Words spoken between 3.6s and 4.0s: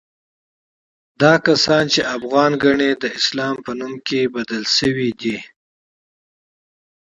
پر نوم